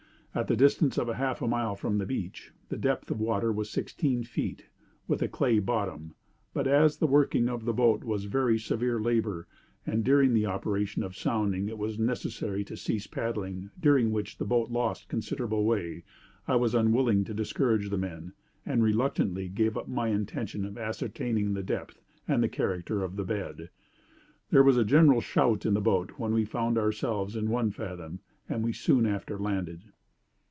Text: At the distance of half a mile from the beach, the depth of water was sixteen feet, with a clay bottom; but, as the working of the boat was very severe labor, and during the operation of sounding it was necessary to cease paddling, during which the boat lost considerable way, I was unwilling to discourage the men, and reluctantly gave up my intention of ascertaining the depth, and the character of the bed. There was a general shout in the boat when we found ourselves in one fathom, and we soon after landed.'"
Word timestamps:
At 0.33 0.47
the 0.47 0.55
distance 0.55 0.97
of 0.97 1.09
half 1.09 1.41
a 1.41 1.47
mile 1.47 1.75
from 1.75 1.97
the 1.97 2.05
beach, 2.05 2.53
the 2.69 2.77
depth 2.77 3.11
of 3.11 3.19
water 3.19 3.51
was 3.51 3.69
sixteen 3.69 4.23
feet, 4.23 4.69
with 5.05 5.21
a 5.21 5.27
clay 5.27 5.59
bottom; 5.59 6.15
but, 6.53 6.67
as 6.67 6.95
the 6.99 7.05
working 7.05 7.49
of 7.49 7.65
the 7.65 7.73
boat 7.73 8.05
was 8.05 8.23
very 8.23 8.57
severe 8.57 8.97
labor, 8.97 9.49
and 9.85 10.05
during 10.05 10.33
the 10.33 10.45
operation 10.45 11.03
of 11.03 11.17
sounding 11.17 11.67
it 11.67 11.77
was 11.77 11.99
necessary 11.99 12.63
to 12.63 12.77
cease 12.77 13.07
paddling, 13.07 13.71
during 13.77 14.13
which 14.13 14.37
the 14.37 14.45
boat 14.45 14.71
lost 14.71 15.09
considerable 15.09 15.65
way, 15.65 16.05
I 16.47 16.55
was 16.55 16.73
unwilling 16.73 17.25
to 17.25 17.33
discourage 17.33 17.89
the 17.89 17.97
men, 17.97 18.31
and 18.65 18.81
reluctantly 18.81 19.49
gave 19.49 19.75
up 19.75 19.89
my 19.89 20.07
intention 20.07 20.63
of 20.63 20.77
ascertaining 20.77 21.53
the 21.55 21.61
depth, 21.61 21.99
and 22.25 22.41
the 22.41 22.47
character 22.47 23.03
of 23.03 23.17
the 23.17 23.25
bed. 23.25 23.69
There 24.49 24.63
was 24.63 24.77
a 24.77 24.85
general 24.85 25.19
shout 25.19 25.65
in 25.65 25.73
the 25.73 25.81
boat 25.81 26.11
when 26.17 26.33
we 26.33 26.45
found 26.45 26.77
ourselves 26.77 27.35
in 27.35 27.49
one 27.49 27.69
fathom, 27.71 28.21
and 28.47 28.63
we 28.63 28.71
soon 28.71 29.05
after 29.05 29.37
landed.'" 29.37 29.81